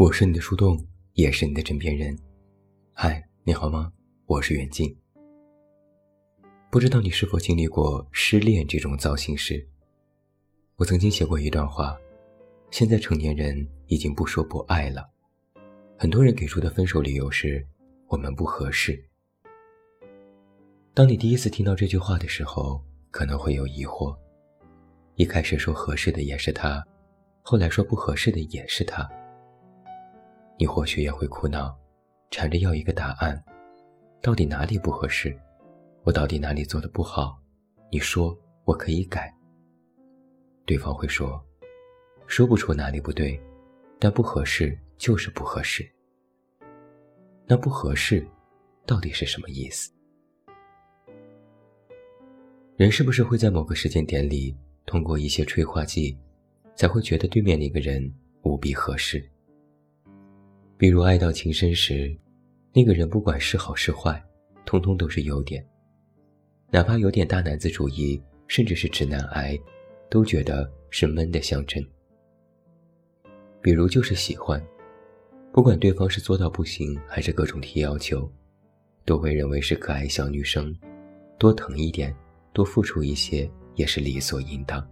[0.00, 2.18] 我是你的树洞，也是你的枕边人。
[2.94, 3.92] 嗨，你好吗？
[4.24, 4.96] 我是远静。
[6.70, 9.68] 不知道你是否经历过失恋这种糟心事？
[10.76, 11.94] 我曾经写过一段话：
[12.70, 15.06] 现在成年人已经不说不爱了，
[15.98, 17.62] 很多人给出的分手理由是
[18.06, 18.98] 我们不合适。
[20.94, 24.16] 当你第一次听到这句话的时候，可能会有疑惑：
[25.16, 26.82] 一开始说合适的也是他，
[27.42, 29.06] 后来说不合适的也是他。
[30.60, 31.74] 你或许也会苦恼，
[32.30, 33.42] 缠着要一个答案，
[34.20, 35.34] 到底哪里不合适？
[36.02, 37.40] 我到底哪里做的不好？
[37.90, 39.34] 你说我可以改。
[40.66, 41.42] 对方会说，
[42.26, 43.40] 说不出哪里不对，
[43.98, 45.90] 但不合适就是不合适。
[47.46, 48.28] 那不合适，
[48.84, 49.90] 到底是什么意思？
[52.76, 56.18] 人是不是会在某个时间点里，通过一些催化剂，
[56.76, 59.26] 才会觉得对面那个人无比合适？
[60.80, 62.10] 比如爱到情深时，
[62.72, 64.18] 那个人不管是好是坏，
[64.64, 65.62] 通通都是优点。
[66.70, 69.60] 哪怕有点大男子主义，甚至是直男癌，
[70.08, 71.86] 都觉得是闷的象征。
[73.60, 74.58] 比如就是喜欢，
[75.52, 78.26] 不管对方是做到不行，还是各种提要求，
[79.04, 80.74] 都会认为是可爱小女生，
[81.36, 82.16] 多疼一点，
[82.54, 84.82] 多付出一些也是理所应当。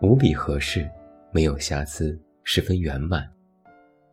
[0.00, 0.88] 无比合适，
[1.32, 3.28] 没有瑕疵，十分圆满。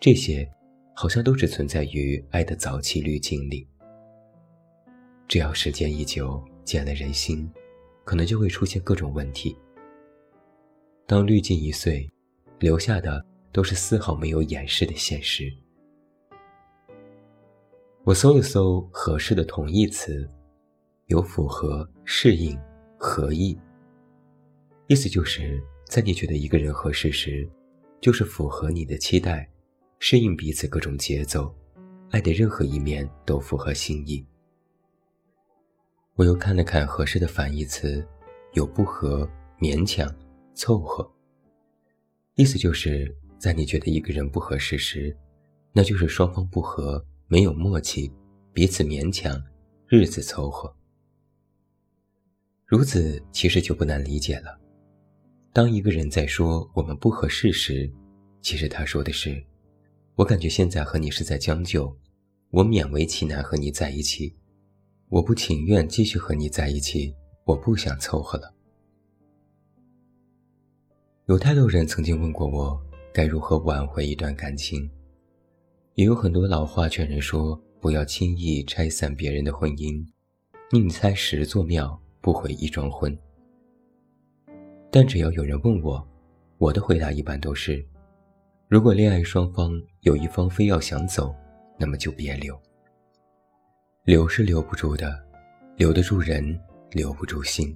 [0.00, 0.48] 这些，
[0.94, 3.66] 好像都只存在于爱的早期滤镜里。
[5.26, 7.50] 只要时间一久，见了人心，
[8.04, 9.56] 可能就会出现各种问题。
[11.04, 12.08] 当滤镜一碎，
[12.60, 15.52] 留下的都是丝毫没有掩饰的现实。
[18.04, 20.30] 我搜了搜合适的同义词，
[21.06, 22.56] 有符合、适应、
[22.96, 23.58] 合意。
[24.86, 27.46] 意思就是在你觉得一个人合适时，
[28.00, 29.50] 就是符合你的期待。
[30.00, 31.52] 适应彼此各种节奏，
[32.10, 34.24] 爱的任何一面都符合心意。
[36.14, 38.06] 我又看了看合适的反义词，
[38.52, 39.28] 有不合、
[39.58, 40.12] 勉强、
[40.54, 41.08] 凑合。
[42.36, 45.16] 意思就是在你觉得一个人不合适时，
[45.72, 48.12] 那就是双方不合，没有默契，
[48.52, 49.42] 彼此勉强，
[49.88, 50.72] 日子凑合。
[52.64, 54.58] 如此其实就不难理解了。
[55.52, 57.90] 当一个人在说我们不合适时，
[58.40, 59.44] 其实他说的是。
[60.18, 61.96] 我感觉现在和你是在将就，
[62.50, 64.34] 我勉为其难和你在一起，
[65.10, 67.14] 我不情愿继续和你在一起，
[67.44, 68.52] 我不想凑合了。
[71.26, 72.76] 有太多人曾经问过我，
[73.14, 74.90] 该如何挽回一段感情，
[75.94, 80.04] 也有很多老话劝人说，不要轻易拆散别人的婚姻，
[80.72, 83.16] 宁拆十座庙，不毁一桩婚。
[84.90, 86.04] 但只要有人问我，
[86.58, 87.86] 我的回答一般都是。
[88.68, 91.34] 如果恋爱双方有一方非要想走，
[91.78, 92.54] 那么就别留。
[94.04, 95.18] 留是留不住的，
[95.78, 97.74] 留得住人，留不住心。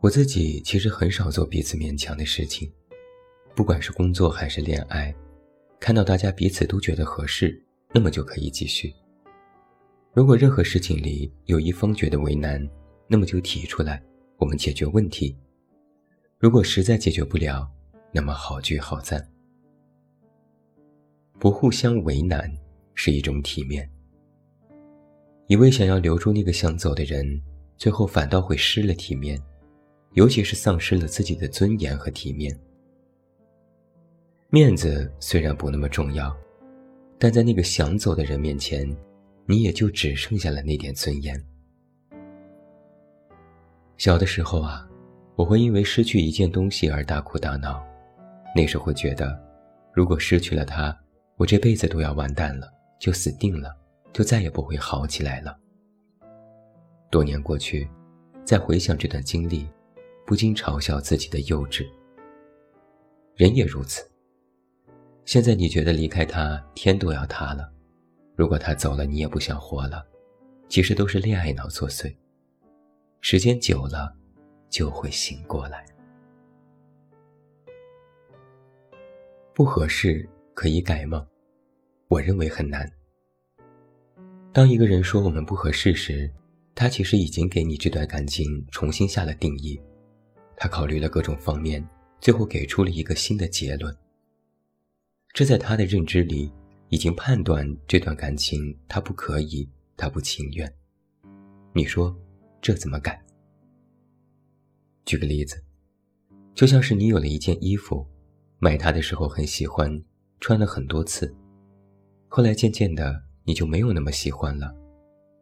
[0.00, 2.72] 我自己其实很少做彼此勉强的事情，
[3.54, 5.14] 不管是工作还是恋爱，
[5.78, 7.62] 看到大家彼此都觉得合适，
[7.92, 8.90] 那么就可以继续。
[10.14, 12.66] 如果任何事情里有一方觉得为难，
[13.06, 14.02] 那么就提出来，
[14.38, 15.36] 我们解决问题。
[16.38, 17.70] 如果实在解决不了，
[18.10, 19.26] 那么好聚好散，
[21.38, 22.50] 不互相为难
[22.94, 23.88] 是一种体面。
[25.46, 27.40] 一味想要留住那个想走的人，
[27.76, 29.40] 最后反倒会失了体面，
[30.12, 32.58] 尤其是丧失了自己的尊严和体面。
[34.50, 36.34] 面子虽然不那么重要，
[37.18, 38.88] 但在那个想走的人面前，
[39.46, 41.38] 你也就只剩下了那点尊严。
[43.96, 44.88] 小的时候啊，
[45.34, 47.82] 我会因为失去一件东西而大哭大闹。
[48.54, 49.38] 那时会觉得，
[49.92, 50.96] 如果失去了他，
[51.36, 52.68] 我这辈子都要完蛋了，
[52.98, 53.76] 就死定了，
[54.12, 55.56] 就再也不会好起来了。
[57.10, 57.88] 多年过去，
[58.44, 59.68] 再回想这段经历，
[60.26, 61.86] 不禁嘲笑自己的幼稚。
[63.36, 64.08] 人也如此。
[65.24, 67.70] 现在你觉得离开他天都要塌了，
[68.34, 70.04] 如果他走了你也不想活了，
[70.68, 72.14] 其实都是恋爱脑作祟。
[73.20, 74.12] 时间久了，
[74.68, 75.86] 就会醒过来。
[79.58, 80.24] 不合适
[80.54, 81.26] 可以改吗？
[82.06, 82.88] 我认为很难。
[84.52, 86.32] 当一个人说我们不合适时，
[86.76, 89.76] 他其实已经给你这段感情重新下了定义，
[90.56, 91.84] 他考虑了各种方面，
[92.20, 93.92] 最后给出了一个新的结论。
[95.34, 96.52] 这在他的认知里，
[96.88, 100.72] 已经判断这段感情他不可以，他不情愿。
[101.72, 102.16] 你说
[102.62, 103.20] 这怎么改？
[105.04, 105.60] 举个例子，
[106.54, 108.06] 就像是你有了一件衣服。
[108.60, 110.02] 买它的时候很喜欢，
[110.40, 111.32] 穿了很多次，
[112.26, 114.74] 后来渐渐的你就没有那么喜欢了，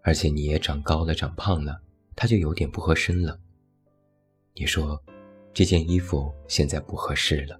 [0.02, 1.80] 而且你也长高了、长胖了，
[2.14, 3.38] 它就有点不合身了。
[4.54, 5.02] 你说，
[5.54, 7.58] 这件衣服现在不合适了，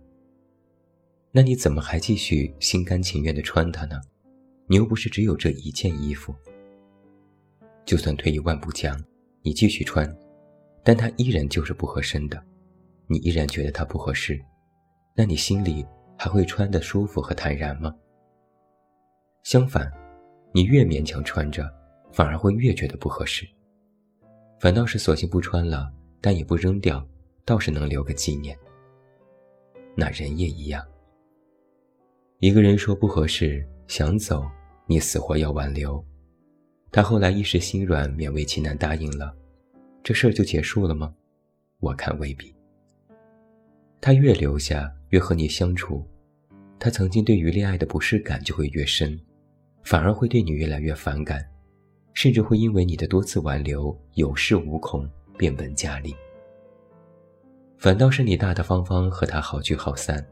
[1.33, 3.99] 那你怎么还继续心甘情愿地穿它呢？
[4.67, 6.35] 你又不是只有这一件衣服。
[7.87, 9.03] 就算退一万步讲，
[9.43, 10.07] 你继续穿，
[10.85, 12.43] 但它依然就是不合身的，
[13.07, 14.39] 你依然觉得它不合适，
[15.19, 15.85] 那你心里
[16.19, 17.95] 还会穿得舒服和坦然吗？
[19.45, 19.91] 相反，
[20.53, 21.67] 你越勉强穿着，
[22.13, 23.49] 反而会越觉得不合适。
[24.61, 25.91] 反倒是索性不穿了，
[26.21, 27.03] 但也不扔掉，
[27.47, 28.59] 倒是能留个纪念。
[29.95, 30.87] 那人也一样，
[32.41, 34.45] 一个人说不合适，想走，
[34.87, 36.05] 你死活要挽留。
[36.93, 39.35] 他后来一时心软，勉为其难答应了，
[40.03, 41.15] 这事儿就结束了吗？
[41.81, 42.56] 我看未必。
[44.01, 46.05] 他越留下，越和你相处，
[46.79, 49.19] 他曾经对于恋爱的不适感就会越深，
[49.83, 51.45] 反而会对你越来越反感，
[52.15, 56.15] 甚至会因为你的多次挽留有恃无恐，变本加厉。
[57.79, 60.25] 反倒是你大大方方和他好聚好散，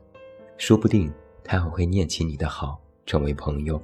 [0.57, 1.13] 说不定
[1.43, 3.83] 他还会念起你的好，成为朋友，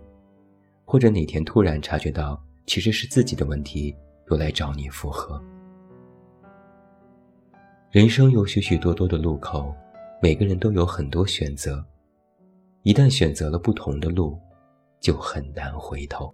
[0.85, 2.43] 或者哪天突然察觉到。
[2.67, 3.97] 其实是自己的问题，
[4.31, 5.43] 又来找你复合。
[7.91, 9.75] 人生有许许多多的路口，
[10.23, 11.85] 每个人都有很多选择。
[12.85, 14.39] 一旦选择了不同的路，
[15.01, 16.33] 就很难回头。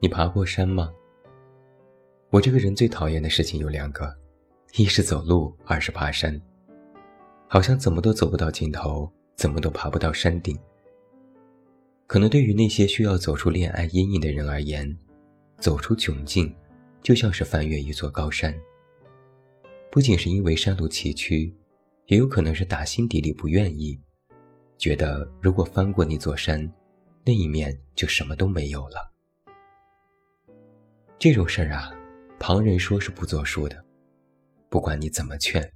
[0.00, 0.92] 你爬过山吗？
[2.30, 4.12] 我这个人最讨厌的事情有两个，
[4.76, 6.42] 一是走路，二是爬山。
[7.46, 10.58] 好像怎么都走不到尽头，怎么都爬不到山顶。
[12.08, 14.98] 可能对于那些需要走出恋爱阴影的人而言，
[15.60, 16.52] 走出窘境，
[17.02, 18.54] 就像是翻越一座高山。
[19.90, 21.52] 不仅是因为山路崎岖，
[22.06, 24.00] 也有可能是打心底里不愿意，
[24.78, 26.72] 觉得如果翻过那座山，
[27.24, 29.12] 那一面就什么都没有了。
[31.18, 31.92] 这种事儿啊，
[32.38, 33.84] 旁人说是不作数的，
[34.68, 35.72] 不管你怎么劝，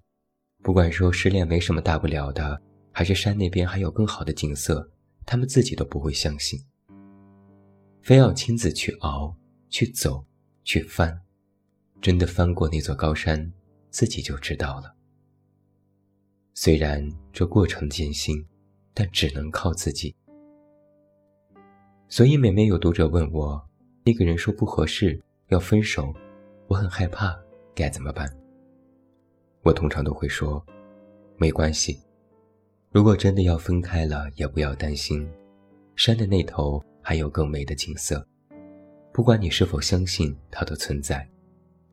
[0.62, 4.90] 不管说失恋没什么大不了的，还是山那边还有更好的景色。
[5.24, 6.58] 他们自己都不会相信，
[8.00, 9.36] 非要亲自去熬、
[9.68, 10.24] 去走、
[10.66, 11.22] 去翻，
[12.02, 13.52] 真的翻过那座高山，
[13.88, 14.92] 自己就知道了。
[16.54, 18.44] 虽然这过程艰辛，
[18.92, 20.12] 但只能靠自己。
[22.08, 23.64] 所以每每有读者问我，
[24.02, 26.12] 那个人说不合适，要分手，
[26.66, 27.38] 我很害怕，
[27.72, 28.28] 该怎么办？
[29.62, 30.60] 我通常都会说，
[31.36, 31.96] 没关系。
[32.90, 35.30] 如果真的要分开了，也不要担心，
[35.94, 38.26] 山的那头还有更美的景色。
[39.16, 41.26] 不管你是否相信它的存在，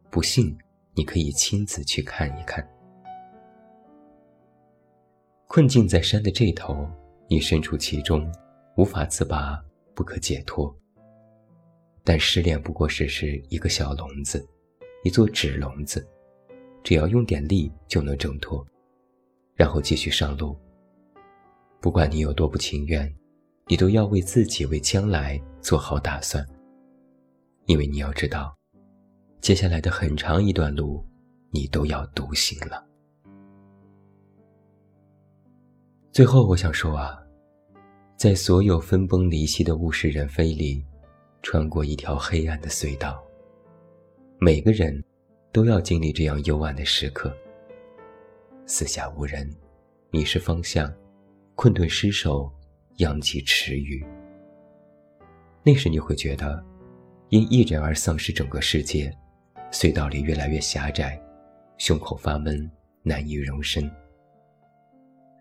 [0.09, 0.53] 不信
[0.93, 2.61] 你可以亲自去看一看。
[5.47, 6.85] 困境在山的这头，
[7.29, 8.29] 你身处其中，
[8.75, 9.57] 无法自拔，
[9.95, 10.75] 不可解脱。
[12.03, 14.45] 但失恋不过是是一个小笼子，
[15.05, 16.05] 一座纸笼子，
[16.83, 18.67] 只要用点力就能挣脱，
[19.55, 20.57] 然后继续上路。
[21.79, 23.09] 不管你有多不情愿，
[23.67, 26.45] 你都要为自己、为将来做好打算。
[27.65, 28.57] 因为你要知道，
[29.41, 31.03] 接下来的很长一段路，
[31.51, 32.85] 你都要独行了。
[36.11, 37.17] 最后，我想说啊，
[38.17, 40.85] 在所有分崩离析的物是人非里，
[41.41, 43.23] 穿过一条黑暗的隧道，
[44.39, 45.03] 每个人
[45.51, 47.35] 都要经历这样幽暗的时刻。
[48.65, 49.49] 四下无人，
[50.11, 50.93] 迷失方向。
[51.55, 52.51] 困顿失手，
[52.97, 54.03] 殃及池鱼。
[55.63, 56.65] 那时你会觉得，
[57.33, 59.11] 因一人而丧失整个世界，
[59.71, 61.19] 隧道里越来越狭窄，
[61.79, 62.69] 胸口发闷，
[63.01, 63.89] 难以容身。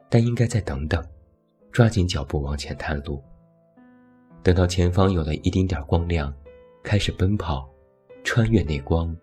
[0.09, 1.07] 但应该再等等，
[1.71, 3.23] 抓紧脚步往前探路。
[4.43, 6.35] 等到前方有了一丁点光亮，
[6.83, 7.69] 开始奔跑，
[8.25, 9.15] 穿越那光，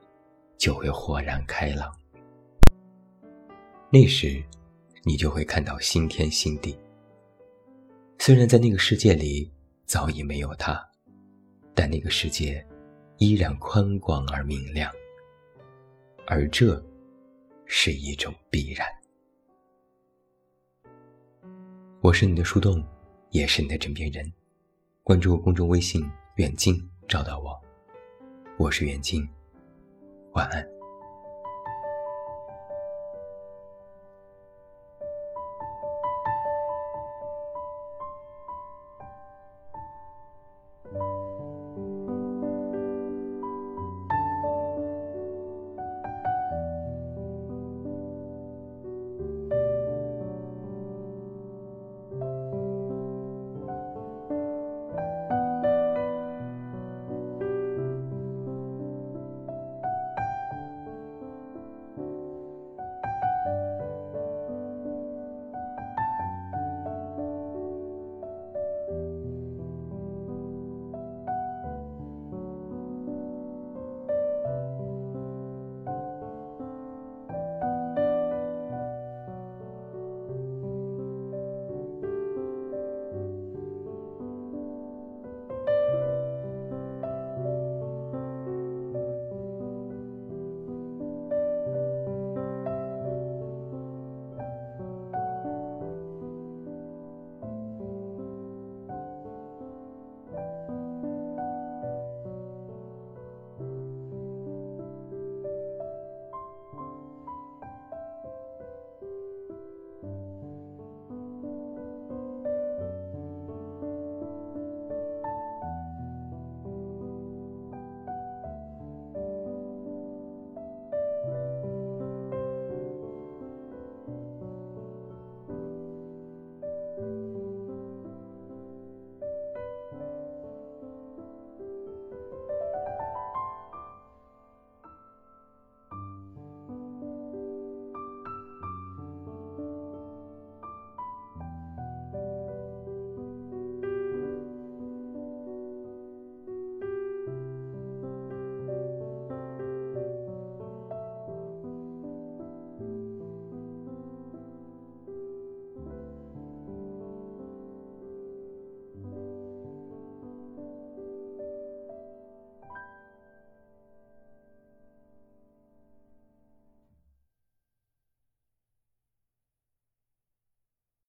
[0.56, 1.92] 就会豁然开朗。
[3.92, 4.44] 那时。
[5.06, 6.78] 你就会看到新天新地。
[8.20, 9.50] 虽然在那个世界里
[9.86, 10.89] 早已没有他，
[11.74, 12.66] 但那个世界
[13.18, 14.92] 依然宽广而明亮。
[16.28, 16.84] 而这
[17.66, 18.88] 是一种必然。
[22.02, 22.84] 我是你的树洞，
[23.32, 24.32] 也是你的枕边人。
[25.04, 27.60] 关注公众微信“远近”，找到我。
[28.58, 29.28] 我是远近，
[30.34, 30.79] 晚安。